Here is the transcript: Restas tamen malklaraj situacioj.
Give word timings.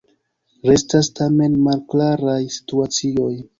Restas 0.69 1.09
tamen 1.19 1.59
malklaraj 1.69 2.41
situacioj. 2.59 3.33